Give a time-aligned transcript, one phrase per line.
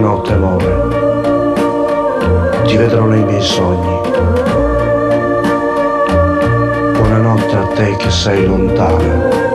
[0.00, 0.88] notte amore,
[2.64, 4.00] ti vedrò nei miei sogni.
[6.92, 9.49] Buonanotte a te che sei lontana.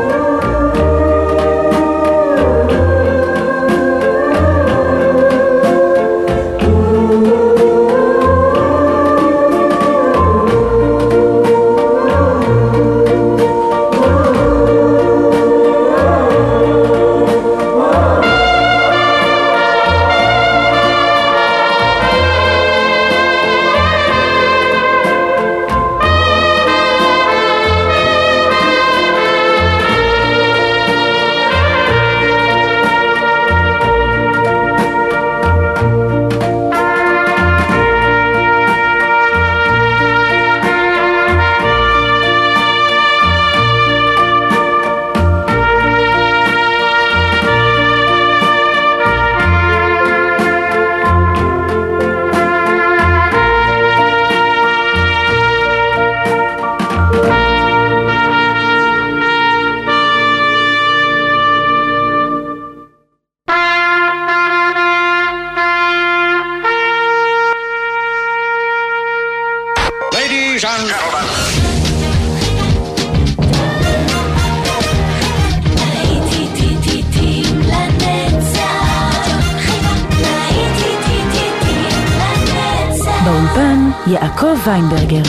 [84.66, 85.24] ויינברגר.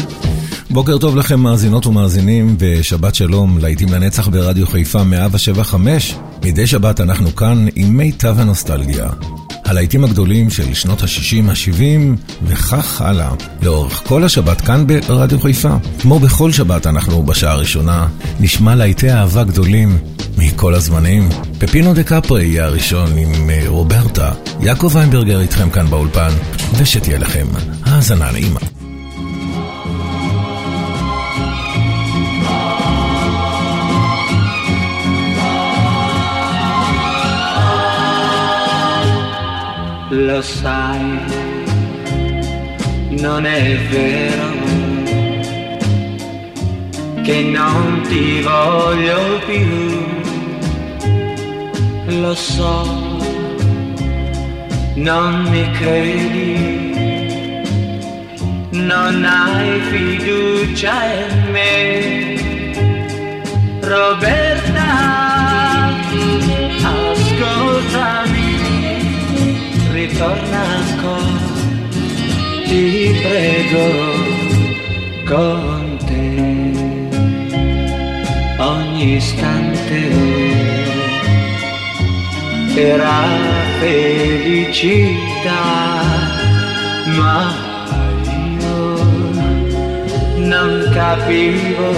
[0.70, 6.16] בוקר טוב לכם מאזינות ומאזינים, ושבת שלום, להיטים לנצח ברדיו חיפה 175.
[6.44, 9.08] מדי שבת אנחנו כאן עם מיטב הנוסטלגיה.
[9.66, 13.30] הלהיטים הגדולים של שנות ה-60, ה-70 וכך הלאה,
[13.62, 15.76] לאורך כל השבת כאן ברדיו חיפה.
[16.00, 18.08] כמו בכל שבת אנחנו בשעה הראשונה
[18.40, 19.98] נשמע להיטי אהבה גדולים
[20.38, 21.28] מכל הזמנים.
[21.58, 24.32] פפינו דה קפרי יהיה הראשון עם אה, רוברטה.
[24.60, 26.30] יעקב ויינברגר איתכם כאן באולפן,
[26.78, 27.46] ושתהיה לכם
[27.84, 28.85] האזנה נעימה.
[40.24, 41.20] Lo sai,
[43.10, 44.44] non è vero
[47.22, 50.06] che non ti voglio più,
[52.20, 53.18] lo so,
[54.94, 56.74] non mi credi,
[58.70, 62.36] non hai fiducia in me,
[63.80, 65.35] Roberta.
[70.16, 71.44] Ritorna ancora,
[72.64, 73.84] ti prego
[75.28, 76.28] con te
[78.56, 80.00] ogni istante
[82.74, 83.24] era
[83.78, 85.62] felicità,
[87.16, 87.52] ma
[88.58, 88.80] io
[90.38, 91.90] non capivo,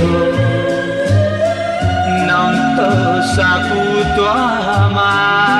[2.26, 5.57] non t'ho saputo amare.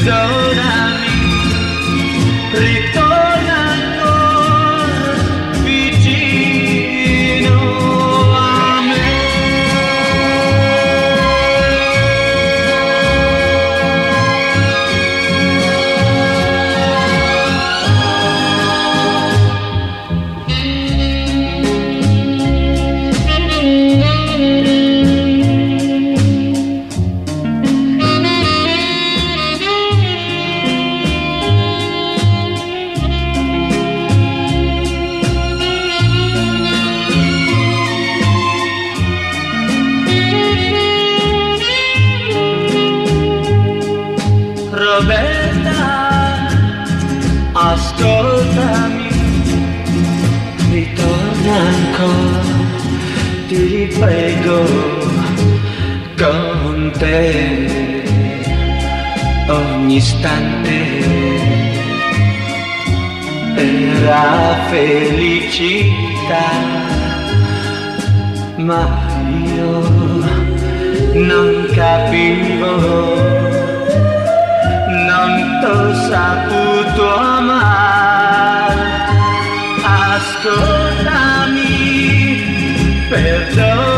[0.00, 1.08] Perdonami,
[2.52, 3.19] ritorno.
[59.90, 60.78] Ogni istante
[63.56, 66.48] era felicità,
[68.56, 68.86] ma
[69.56, 69.72] io
[71.14, 72.72] non capivo,
[75.08, 78.78] non t'ho saputo amare,
[79.82, 81.00] ascoltami,
[83.08, 83.89] perdonami.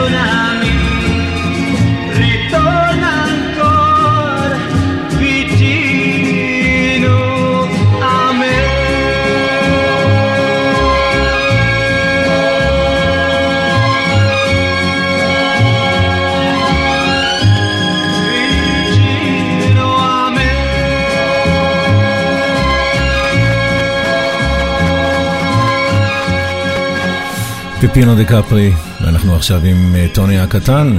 [27.91, 28.71] פיפינו דה קפרי,
[29.01, 30.97] ואנחנו עכשיו עם אה, טוני הקטן,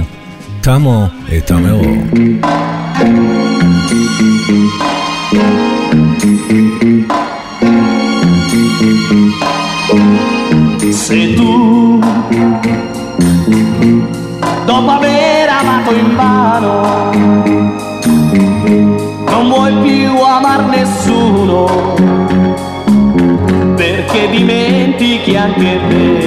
[0.61, 1.85] תמו את המאור.
[11.09, 11.99] Se tu
[14.67, 16.73] dopo aver amato in vano
[19.31, 21.95] non vuoi più amar nessuno
[23.75, 26.22] perché dimentichi anche te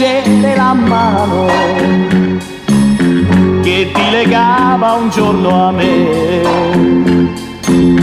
[0.00, 1.46] Stringere la mano
[3.62, 6.88] che ti legava un giorno a me.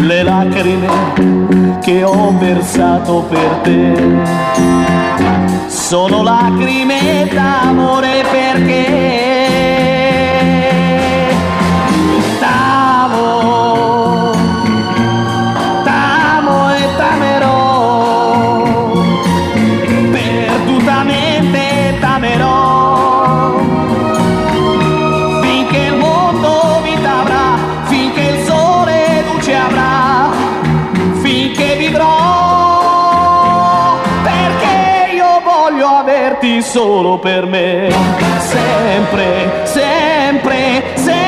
[0.05, 3.95] Le lacrime che ho versato per te
[5.67, 9.26] sono lacrime d'amore perché
[36.67, 37.89] solo per me,
[38.39, 41.26] sempre, sempre, sempre,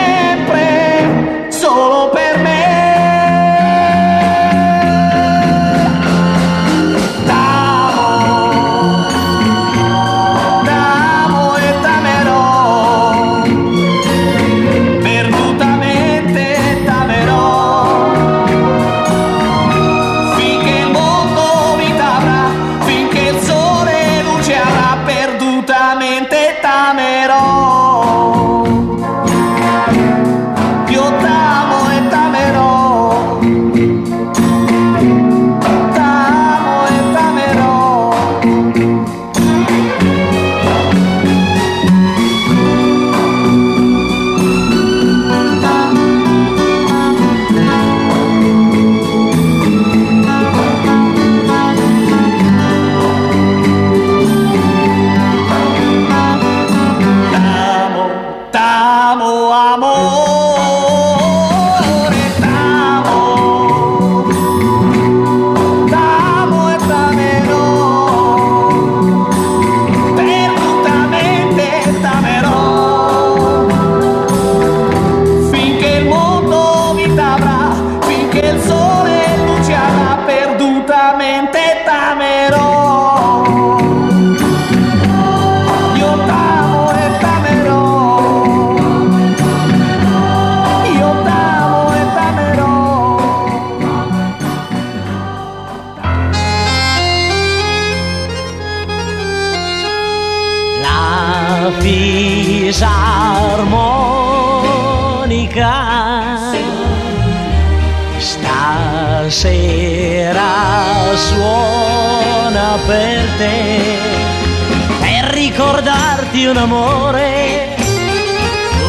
[116.49, 117.75] un amore,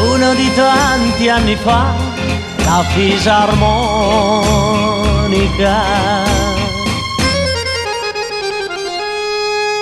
[0.03, 1.93] uno di tanti anni fa,
[2.65, 3.49] la fisarmonica.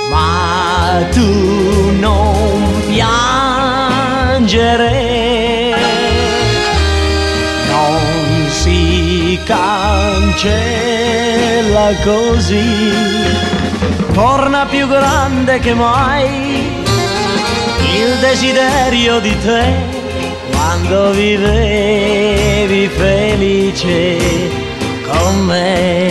[0.09, 3.35] Ma tu non piangere,
[7.69, 10.65] non si cancella
[12.03, 13.58] così,
[14.13, 16.27] torna più grande che mai
[17.95, 19.97] il desiderio di te
[20.51, 24.17] quando vivevi felice
[25.07, 26.07] con me.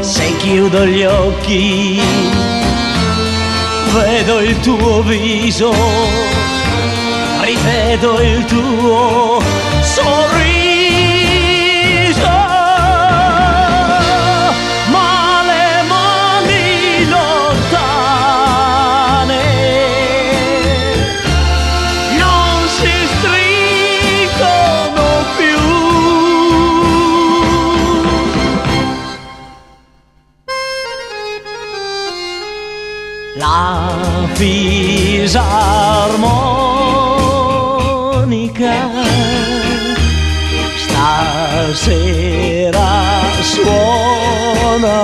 [0.00, 2.00] Se chiudo gli occhi,
[3.92, 5.72] vedo il tuo viso,
[7.42, 9.65] rivedo il tuo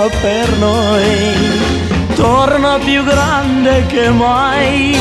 [0.09, 1.61] per noi
[2.15, 4.97] torna più grande che mai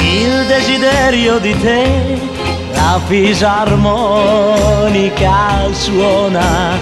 [0.00, 2.18] il desiderio di te,
[2.72, 6.78] la fisarmonica suona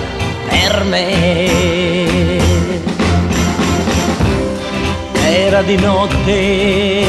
[0.48, 2.42] per me.
[5.26, 7.04] Era di notte,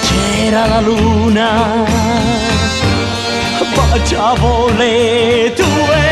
[0.00, 1.84] c'era la luna,
[3.74, 6.07] baciavo le tue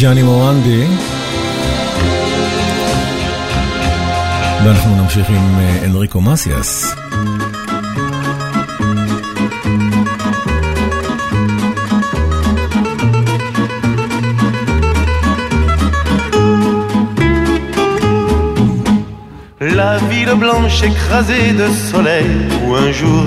[0.00, 0.86] ג'אני מורנדי.
[4.64, 6.94] ואנחנו נמשיך עם אה, אנריקו מסיאס.
[19.60, 22.30] La ville blanche écrasée de soleil
[22.64, 23.26] où un jour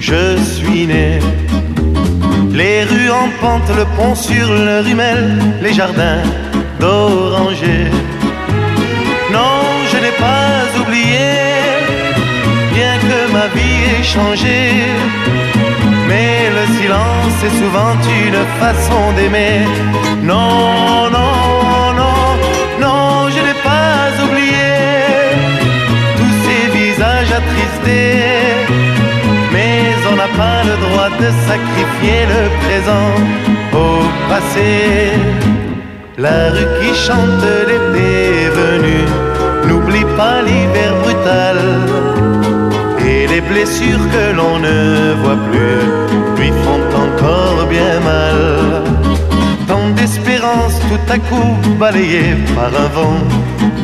[0.00, 1.20] je suis né.
[2.61, 5.21] Les rues en pente, le pont sur le rimel,
[5.61, 6.21] les jardins
[6.77, 7.89] d'orangers.
[9.31, 11.29] Non, je n'ai pas oublié,
[12.75, 14.59] bien que ma vie ait changé.
[16.09, 17.93] Mais le silence est souvent
[18.27, 19.59] une façon d'aimer.
[20.21, 21.31] Non, non,
[31.23, 33.11] de sacrifier le présent
[33.73, 33.89] au
[34.29, 34.69] passé.
[36.17, 38.09] La rue qui chante l'été
[38.43, 39.05] est venue,
[39.67, 41.57] n'oublie pas l'hiver brutal.
[43.05, 45.81] Et les blessures que l'on ne voit plus
[46.37, 48.37] lui font encore bien mal.
[49.67, 53.21] Tant d'espérance tout à coup balayée par un vent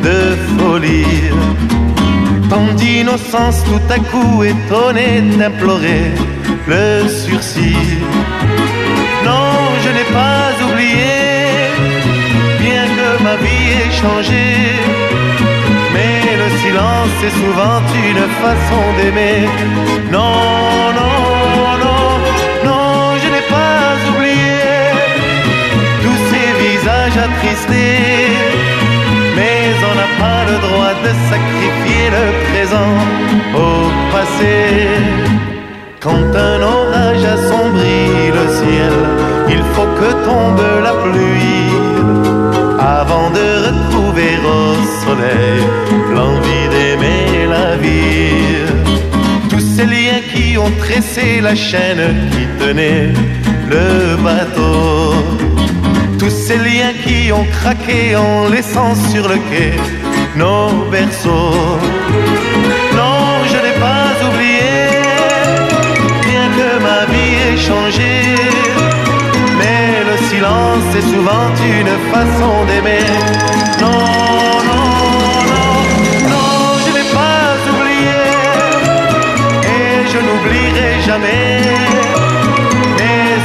[0.02, 0.18] de
[0.56, 1.30] folie
[2.48, 6.12] tant d'innocence tout à coup étonné d'implorer
[6.66, 7.98] le sursis.
[9.24, 11.16] Non, je n'ai pas oublié,
[12.60, 14.46] bien que ma vie ait changé.
[15.94, 17.80] Mais le silence est souvent
[18.10, 19.48] une façon d'aimer.
[20.12, 21.18] Non, non,
[21.84, 22.04] non,
[22.68, 22.88] non,
[23.22, 24.62] je n'ai pas oublié
[26.02, 28.56] tous ces visages attristés
[29.36, 32.94] mais on n'a pas le droit de sacrifier le présent
[33.54, 35.25] au passé.
[36.06, 38.96] Quand un orage assombrit le ciel,
[39.48, 41.74] il faut que tombe la pluie
[42.78, 44.62] avant de retrouver au
[45.04, 45.58] soleil
[46.14, 48.66] l'envie d'aimer la vie.
[49.50, 53.12] Tous ces liens qui ont tressé la chaîne qui tenait
[53.68, 55.14] le bateau
[56.18, 59.72] tous ces liens qui ont craqué en laissant sur le quai
[60.36, 61.78] nos berceaux.
[71.00, 71.48] Silence est souvent
[71.80, 73.04] une façon d'aimer.
[73.80, 73.90] Non,
[74.68, 74.86] non,
[75.50, 75.68] non,
[76.32, 78.22] non, je n'ai pas oublié,
[79.64, 81.60] et je n'oublierai jamais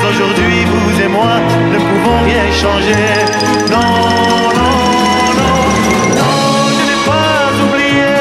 [0.09, 1.35] aujourd'hui, vous et moi
[1.71, 3.07] ne pouvons rien changer.
[3.69, 3.91] Non,
[4.57, 4.77] non,
[5.39, 5.57] non,
[6.19, 6.37] non,
[6.75, 8.13] je n'ai pas oublié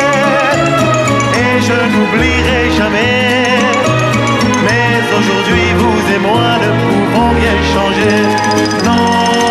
[1.43, 3.20] et je n'oublierai jamais
[6.14, 8.19] et moi ne pouvons rien changer.
[8.85, 9.50] Non.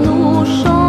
[0.00, 0.85] 路上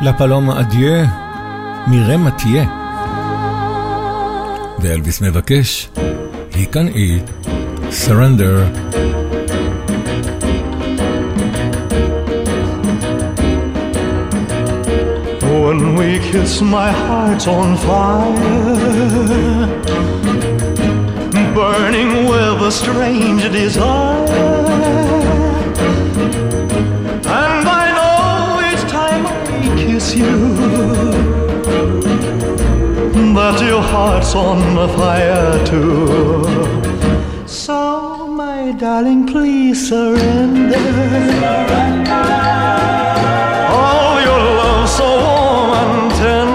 [0.00, 1.06] לפלומה אדיה,
[1.86, 2.64] נראה מה תהיה.
[4.78, 5.88] ואלוויס מבקש,
[6.52, 7.26] he can eat,
[7.90, 8.56] surrender.
[15.64, 19.66] When we kiss, my heart's on fire,
[21.56, 25.49] burning with a strange desire.
[30.10, 30.36] miss you.
[33.34, 36.44] But your heart's on fire too.
[37.46, 40.72] So, my darling, please surrender.
[40.72, 42.14] surrender.
[43.72, 46.49] Oh, your love so warm and tender.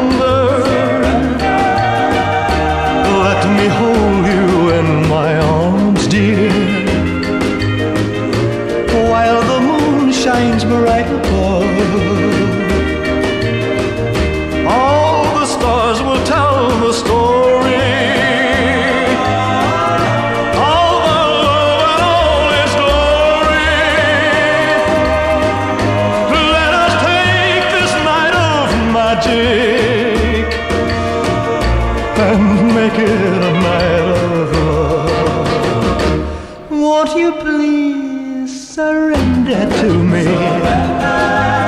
[37.05, 40.23] Won't you please surrender to me?
[40.23, 41.64] Surrender.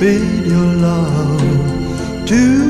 [0.00, 2.63] bid your love to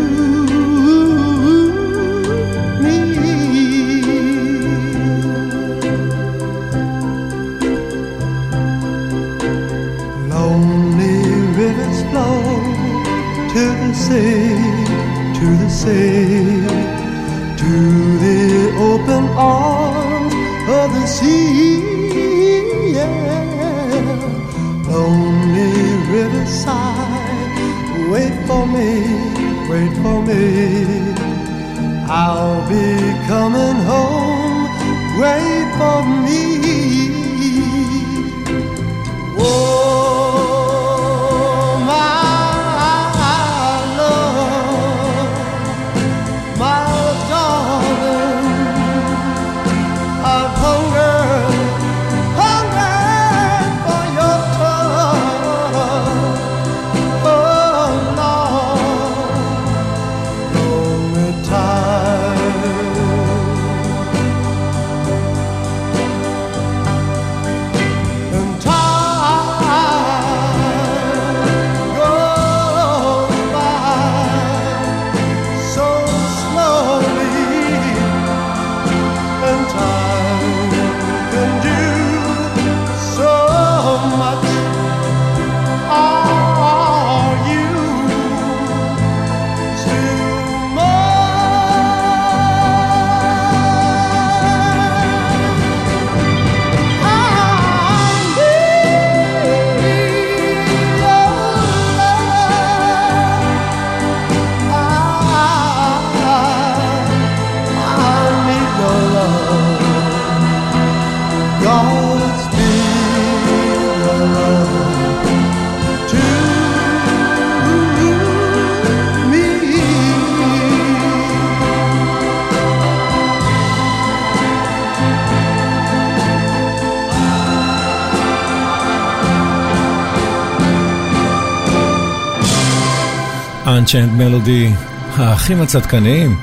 [133.83, 134.73] Unchained Melody,
[135.17, 136.37] האחים הצדקניים.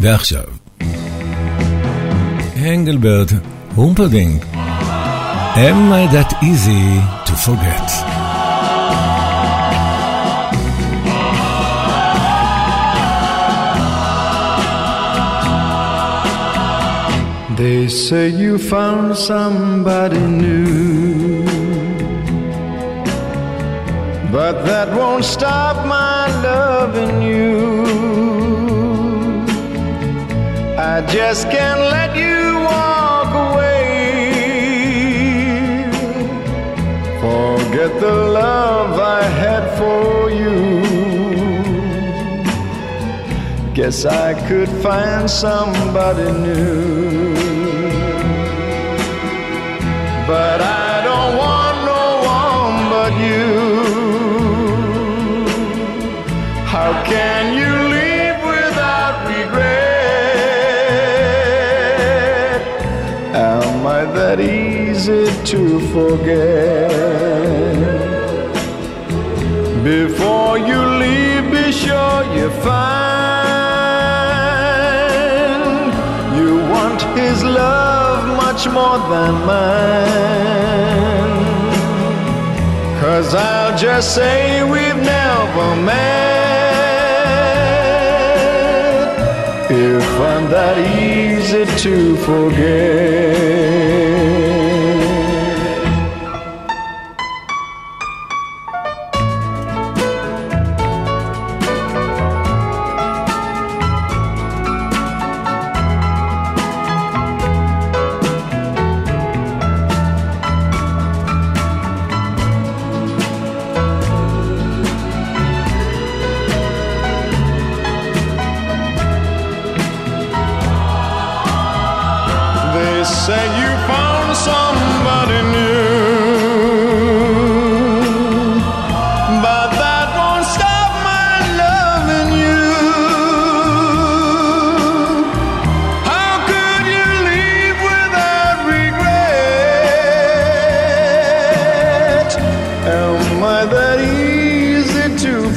[0.00, 0.44] ועכשיו,
[2.56, 3.28] הנגלברד,
[3.74, 4.44] הומפרדינג,
[5.56, 6.86] Am I that easy
[7.26, 7.88] to forget?
[17.58, 21.44] They say you found somebody new.
[24.30, 27.83] But that won't stop my loving you.
[30.77, 33.83] I just can't let you walk away.
[37.23, 40.57] Forget the love I had for you.
[43.73, 47.22] Guess I could find somebody new.
[65.45, 66.89] To forget?
[69.83, 73.03] Before you leave, be sure you find
[76.37, 80.83] you want his love much more than mine.
[83.01, 86.23] Cause I'll just say we've never met
[89.69, 93.73] if I'm that easy to forget.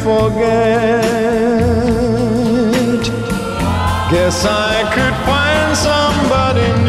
[0.07, 1.03] Forget?
[4.13, 6.86] Guess I could find somebody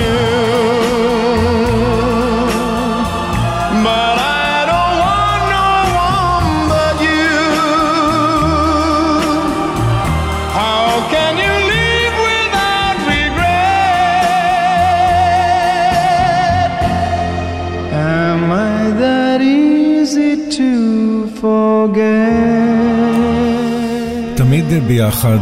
[24.70, 25.40] תמיד ביחד,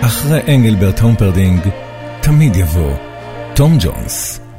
[0.00, 1.60] אחרי אנגלברט הומפרדינג,
[2.20, 2.92] תמיד יבוא
[3.54, 4.49] תום ג'ונס.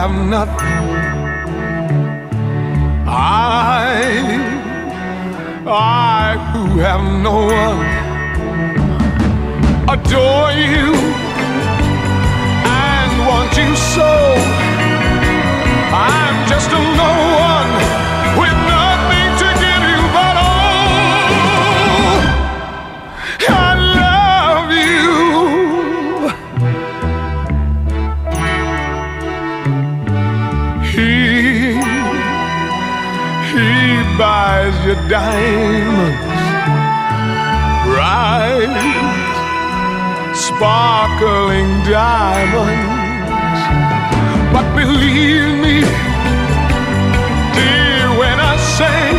[0.00, 0.56] Have nothing,
[3.06, 4.00] I,
[5.66, 7.80] I who have no one,
[9.92, 10.94] adore you
[12.64, 14.10] and want you so.
[15.92, 17.10] I'm just a no
[17.44, 17.49] one
[33.60, 36.20] he buys your diamonds,
[37.86, 38.72] bright,
[40.34, 43.00] sparkling diamonds.
[44.52, 45.76] But believe me,
[47.54, 49.09] dear, when I say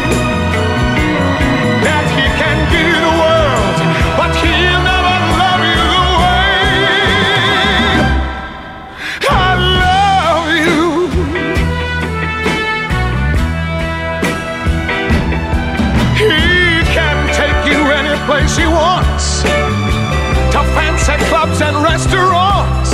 [21.92, 22.92] restaurants,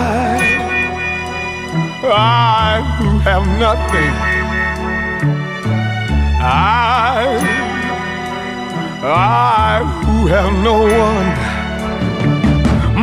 [2.03, 4.13] I who have nothing.
[6.41, 7.29] I,
[9.01, 10.77] I who have no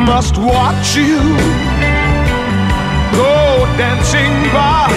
[0.05, 1.19] must watch you.
[3.15, 4.89] Go dancing by,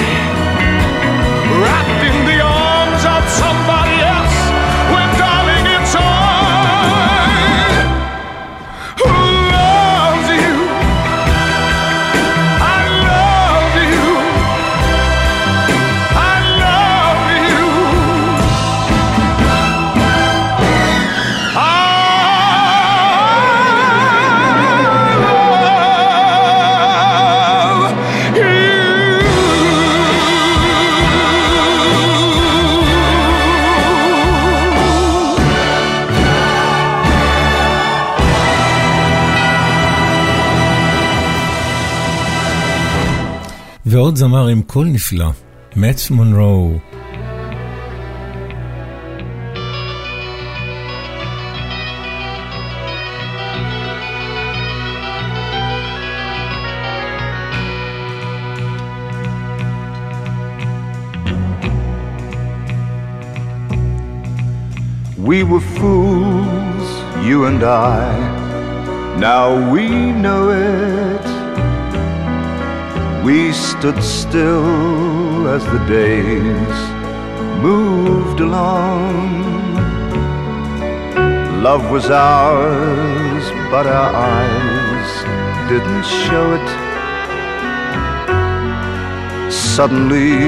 [44.05, 45.31] ועוד זמר עם קול נפלא,
[45.75, 46.79] מאט מונרו.
[65.31, 66.89] We were fools,
[67.27, 68.03] you and I.
[69.17, 69.85] Now we
[70.23, 71.34] know it.
[73.26, 76.78] We stood still as the days
[77.60, 79.42] moved along.
[81.60, 85.10] Love was ours, but our eyes
[85.68, 86.68] didn't show it.
[89.50, 90.38] Suddenly,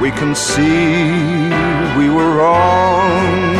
[0.00, 1.50] we can see
[1.98, 3.56] we were wrong.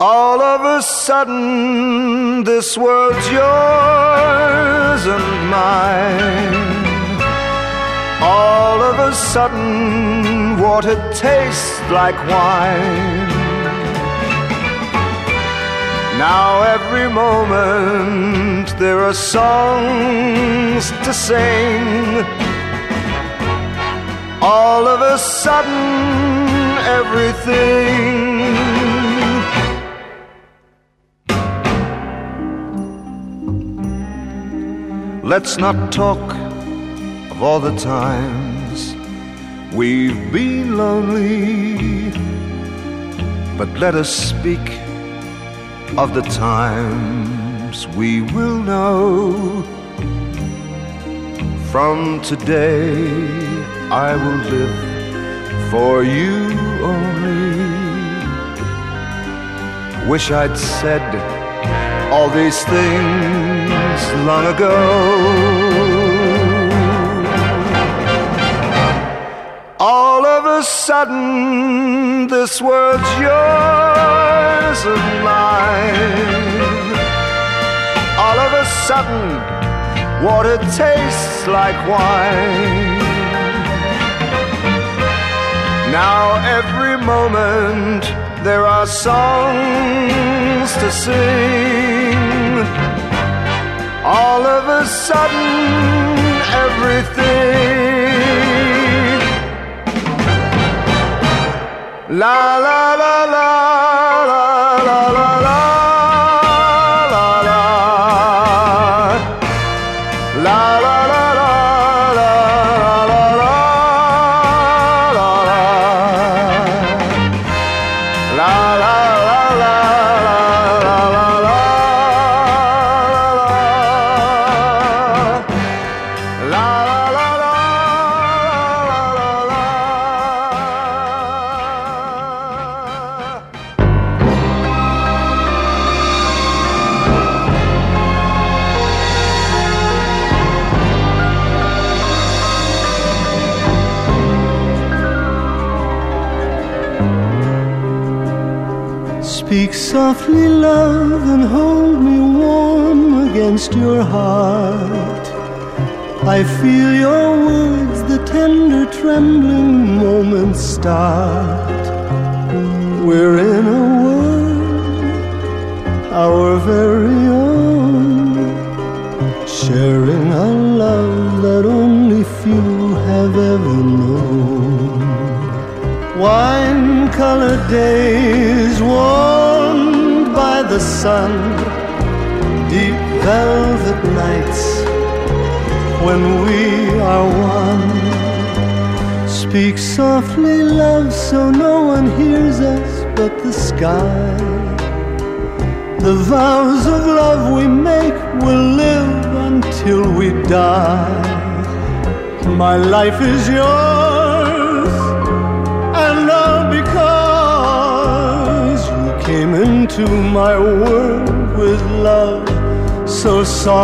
[0.00, 6.56] All of a sudden, this world's yours and mine.
[8.22, 13.28] All of a sudden, water tastes like wine.
[16.18, 22.24] Now every moment there are songs to sing.
[24.40, 28.35] All of a sudden, everything.
[35.26, 36.22] Let's not talk
[37.32, 38.94] of all the times
[39.74, 42.12] we've been lonely,
[43.58, 44.78] but let us speak
[45.98, 49.64] of the times we will know.
[51.72, 53.08] From today,
[53.90, 56.56] I will live for you
[56.92, 57.66] only.
[60.08, 61.02] Wish I'd said
[62.12, 63.55] all these things
[64.26, 64.76] long ago.
[69.78, 76.46] All of a sudden, this world's yours and mine.
[78.24, 79.26] All of a sudden,
[80.24, 82.98] water tastes like wine.
[85.92, 86.22] Now,
[86.58, 88.04] every moment,
[88.44, 92.05] there are songs to sing.
[94.08, 96.16] All of a sudden,
[96.64, 97.56] everything.
[102.08, 103.85] La la la la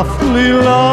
[0.03, 0.92] softly love.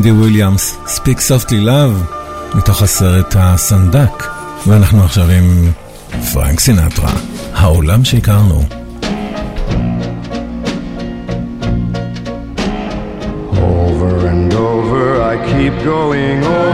[0.00, 2.14] אנדי וויליאמס, Speak Softly Love,
[2.54, 4.26] מתוך הסרט הסנדק,
[4.66, 5.72] ואנחנו עכשיו עם
[6.32, 7.12] פרנק סינטרה,
[7.54, 8.62] העולם שהכרנו.
[13.52, 16.69] Over and over I keep going over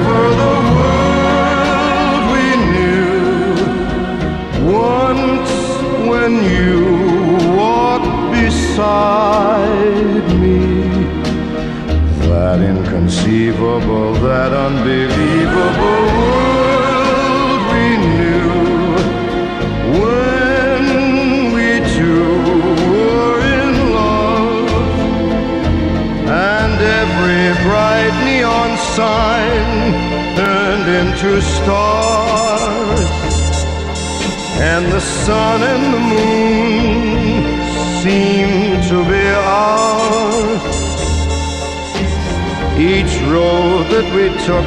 [43.97, 44.67] that we took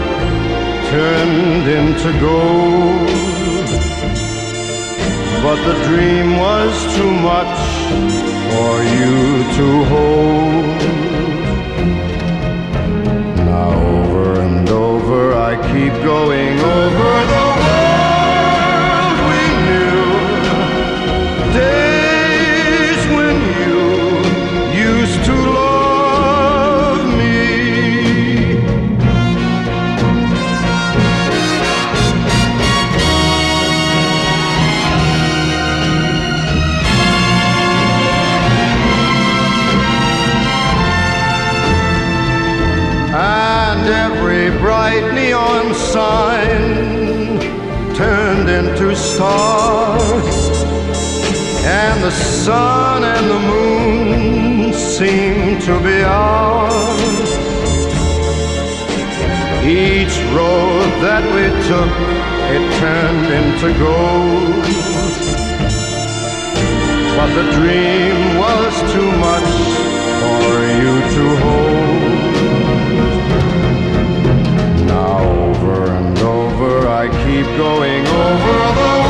[0.89, 3.09] turned into gold.
[5.43, 7.57] But the dream was too much
[8.49, 10.38] for you to hold.
[48.59, 50.35] into stars,
[51.63, 57.29] and the sun and the moon seem to be ours.
[59.63, 61.93] Each road that we took,
[62.55, 64.65] it turned into gold.
[67.17, 69.51] But the dream was too much
[70.19, 71.68] for you to hold.
[77.01, 79.08] I keep going over the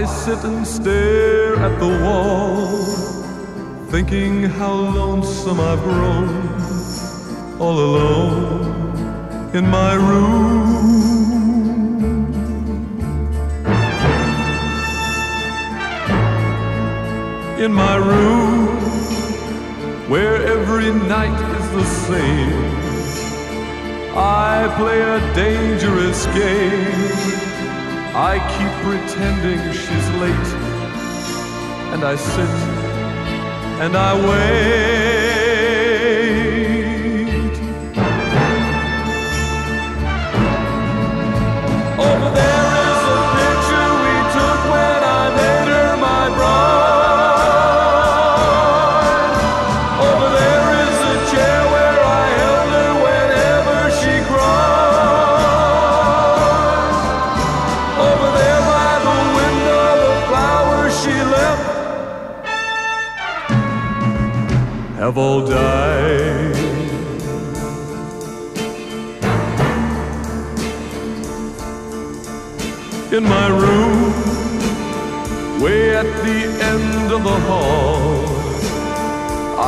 [0.00, 2.68] I sit and stare at the wall,
[3.90, 10.70] thinking how lonesome I've grown, all alone in my room.
[17.58, 18.68] In my room,
[20.08, 22.72] where every night is the same.
[24.16, 27.49] I play a dangerous game.
[28.22, 30.50] I keep pretending she's late,
[31.94, 32.50] and I sit
[33.80, 35.19] and I wait.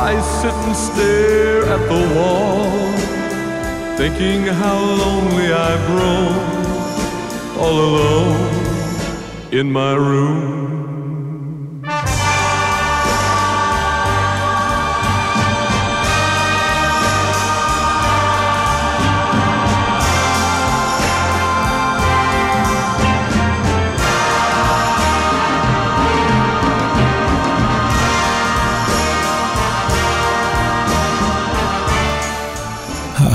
[0.03, 2.67] I sit and stare at the wall,
[3.95, 6.35] thinking how lonely I've grown,
[7.57, 10.72] all alone in my room.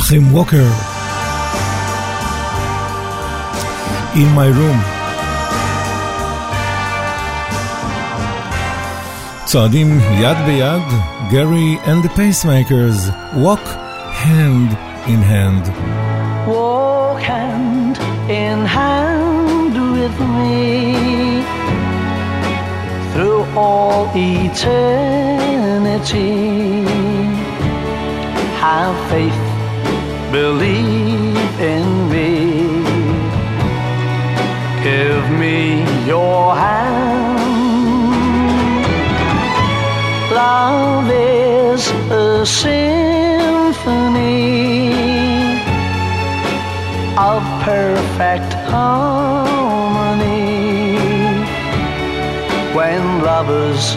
[0.08, 0.66] האחים ווקר.
[4.16, 4.80] In my room.
[9.46, 10.82] צועדים יד ביד,
[11.30, 13.66] גרי and the pacemakers, walk
[14.24, 14.70] hand
[15.08, 15.64] in hand.
[16.48, 17.98] Walk hand
[18.30, 20.64] in hand with me
[23.12, 24.84] through all eternity.
[28.64, 29.42] Have faith,
[30.31, 32.29] believe in me.
[34.83, 37.39] Give me your hand.
[40.33, 43.09] Love is a symphony
[47.17, 49.79] of perfect harmony
[52.77, 53.97] when lovers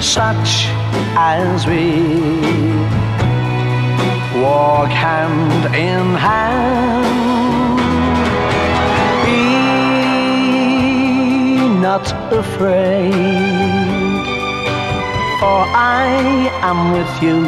[0.00, 0.68] such
[1.16, 2.97] as we
[4.42, 7.78] walk hand in hand.
[9.24, 9.42] Be
[11.86, 13.12] not afraid
[15.40, 15.60] for
[16.00, 17.38] I am with you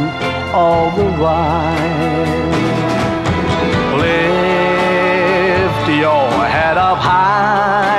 [0.60, 2.50] all the while.
[4.04, 7.89] Lift your head up high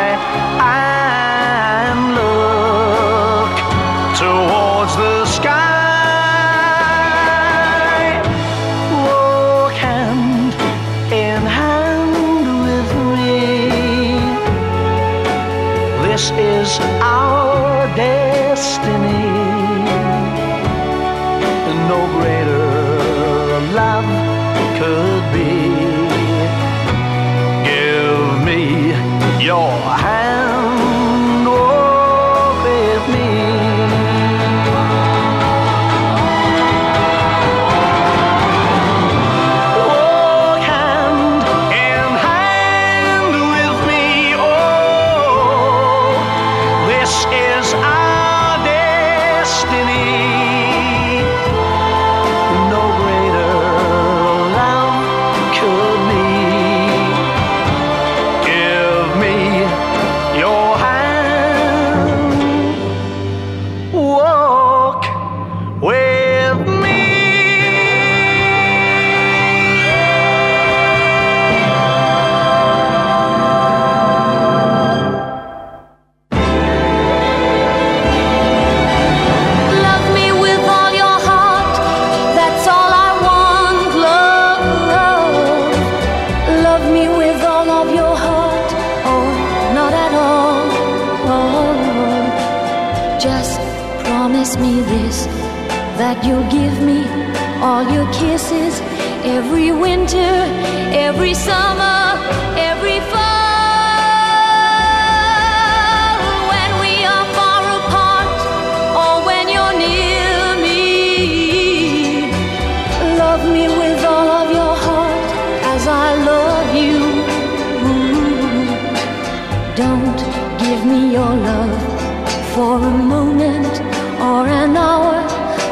[122.55, 123.79] for a moment
[124.19, 125.15] or an hour.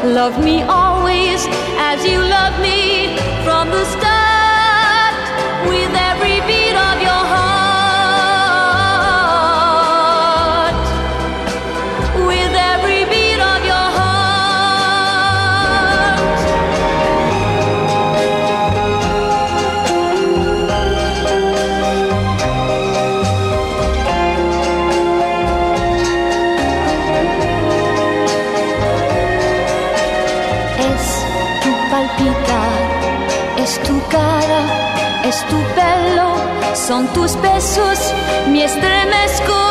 [0.04, 5.14] Love me always as you love me from the start
[5.68, 6.19] with every
[36.90, 38.12] son tus besos,
[38.48, 39.69] mi estremezco.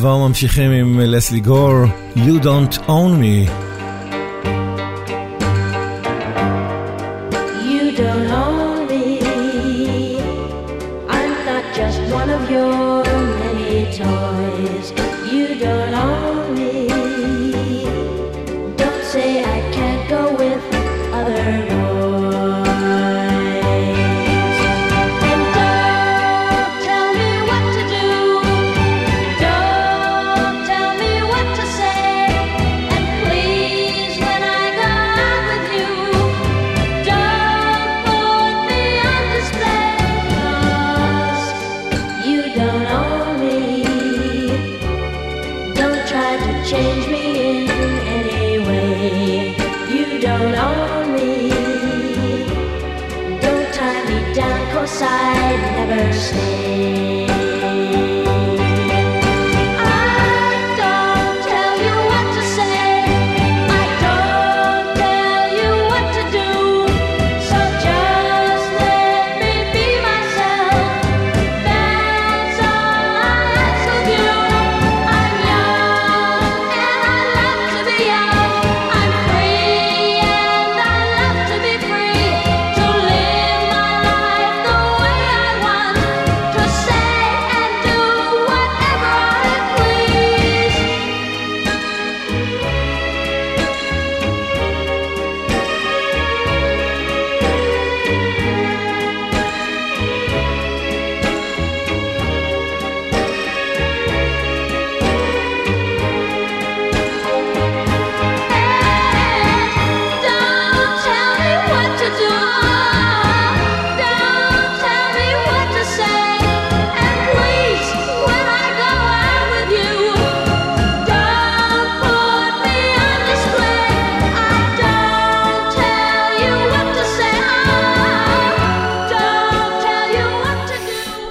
[0.00, 1.72] כבר ממשיכים עם לסלי גור,
[2.16, 3.69] You Don't Own Me.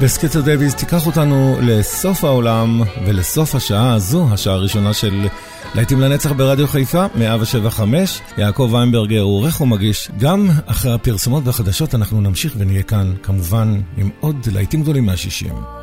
[0.02, 5.28] וסקצר דייוויז תיקח אותנו לסוף העולם ולסוף השעה הזו, השעה הראשונה של
[5.76, 8.22] להיטים לנצח ברדיו חיפה, 175.
[8.38, 10.12] יעקב ויינברגר הוא עורך ומגיש.
[10.20, 15.79] גם אחרי הפרסומות והחדשות אנחנו נמשיך ונהיה כאן, כמובן, עם עוד להיטים גדולים מהשישים.